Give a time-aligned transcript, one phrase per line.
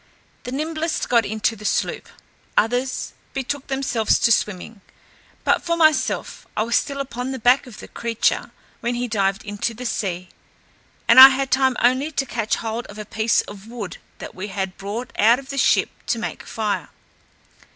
[0.45, 2.09] The nimblest got into the sloop,
[2.57, 4.81] others betook themselves to swimming;
[5.43, 9.45] but for myself I was still upon the back of the creature, when he dived
[9.45, 10.29] into the sea,
[11.07, 14.47] and I had time only to catch hold of a piece of wood that we
[14.47, 16.89] had brought out of the ship to make a fire.